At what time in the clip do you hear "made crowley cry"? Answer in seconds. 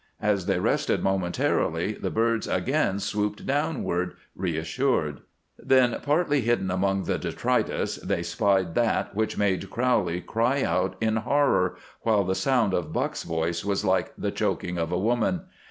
9.37-10.63